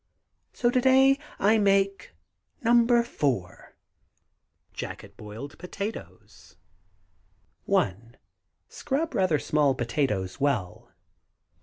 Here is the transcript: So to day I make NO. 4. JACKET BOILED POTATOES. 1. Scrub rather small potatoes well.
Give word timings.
So 0.51 0.71
to 0.71 0.81
day 0.81 1.19
I 1.37 1.59
make 1.59 2.15
NO. 2.63 3.03
4. 3.03 3.75
JACKET 4.73 5.15
BOILED 5.15 5.59
POTATOES. 5.59 6.55
1. 7.65 8.17
Scrub 8.67 9.13
rather 9.13 9.37
small 9.37 9.75
potatoes 9.75 10.39
well. 10.41 10.91